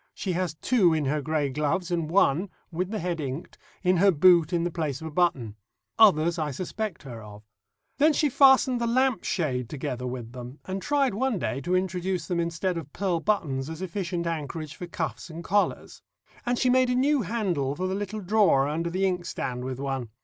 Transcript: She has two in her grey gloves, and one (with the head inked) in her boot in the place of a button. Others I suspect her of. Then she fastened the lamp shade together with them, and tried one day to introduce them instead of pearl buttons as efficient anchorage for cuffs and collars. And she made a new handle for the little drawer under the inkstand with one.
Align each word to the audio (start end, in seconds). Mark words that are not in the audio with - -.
She 0.15 0.31
has 0.31 0.55
two 0.55 0.95
in 0.95 1.05
her 1.05 1.21
grey 1.21 1.49
gloves, 1.49 1.91
and 1.91 2.09
one 2.09 2.49
(with 2.71 2.89
the 2.89 2.97
head 2.97 3.19
inked) 3.21 3.59
in 3.83 3.97
her 3.97 4.09
boot 4.09 4.51
in 4.51 4.63
the 4.63 4.71
place 4.71 4.99
of 4.99 5.05
a 5.05 5.11
button. 5.11 5.57
Others 5.99 6.39
I 6.39 6.49
suspect 6.49 7.03
her 7.03 7.21
of. 7.21 7.43
Then 7.99 8.11
she 8.11 8.27
fastened 8.27 8.81
the 8.81 8.87
lamp 8.87 9.23
shade 9.23 9.69
together 9.69 10.07
with 10.07 10.31
them, 10.31 10.57
and 10.65 10.81
tried 10.81 11.13
one 11.13 11.37
day 11.37 11.61
to 11.61 11.75
introduce 11.75 12.25
them 12.25 12.39
instead 12.39 12.79
of 12.79 12.91
pearl 12.93 13.19
buttons 13.19 13.69
as 13.69 13.79
efficient 13.83 14.25
anchorage 14.25 14.75
for 14.75 14.87
cuffs 14.87 15.29
and 15.29 15.43
collars. 15.43 16.01
And 16.47 16.57
she 16.57 16.71
made 16.71 16.89
a 16.89 16.95
new 16.95 17.21
handle 17.21 17.75
for 17.75 17.85
the 17.85 17.93
little 17.93 18.21
drawer 18.21 18.67
under 18.67 18.89
the 18.89 19.05
inkstand 19.05 19.63
with 19.63 19.79
one. 19.79 20.09